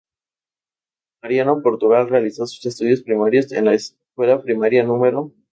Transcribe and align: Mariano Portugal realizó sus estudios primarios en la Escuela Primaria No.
Mariano 1.21 1.61
Portugal 1.61 2.09
realizó 2.09 2.47
sus 2.47 2.65
estudios 2.65 3.03
primarios 3.03 3.51
en 3.51 3.65
la 3.65 3.75
Escuela 3.75 4.41
Primaria 4.41 4.83
No. 4.83 5.31